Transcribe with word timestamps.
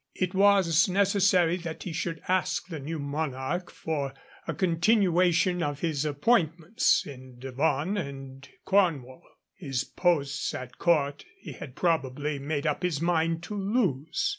It 0.15 0.33
was 0.33 0.89
necessary 0.89 1.57
that 1.57 1.83
he 1.83 1.93
should 1.93 2.23
ask 2.27 2.65
the 2.69 2.79
new 2.79 2.97
monarch 2.97 3.69
for 3.69 4.15
a 4.47 4.53
continuation 4.55 5.61
of 5.61 5.81
his 5.81 6.05
appointments 6.05 7.05
in 7.05 7.37
Devon 7.37 7.97
and 7.97 8.49
Cornwall; 8.65 9.21
his 9.53 9.83
posts 9.83 10.55
at 10.55 10.79
Court 10.79 11.23
he 11.39 11.51
had 11.51 11.75
probably 11.75 12.39
made 12.39 12.65
up 12.65 12.81
his 12.81 12.99
mind 12.99 13.43
to 13.43 13.55
lose. 13.55 14.29